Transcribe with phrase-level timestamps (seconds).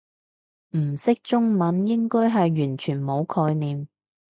[0.75, 3.87] 唔識中文應該係完全冇概念